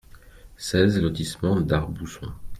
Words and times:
seize 0.57 0.97
lotissement 0.99 1.61
Darbousson 1.61 2.33